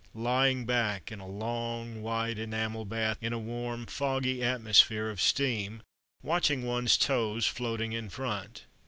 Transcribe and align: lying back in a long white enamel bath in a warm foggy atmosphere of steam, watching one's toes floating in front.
lying 0.15 0.65
back 0.65 1.11
in 1.11 1.19
a 1.19 1.27
long 1.27 2.01
white 2.01 2.39
enamel 2.39 2.85
bath 2.85 3.19
in 3.21 3.33
a 3.33 3.37
warm 3.37 3.85
foggy 3.85 4.41
atmosphere 4.43 5.11
of 5.11 5.21
steam, 5.21 5.83
watching 6.23 6.63
one's 6.65 6.97
toes 6.97 7.45
floating 7.45 7.93
in 7.93 8.09
front. 8.09 8.65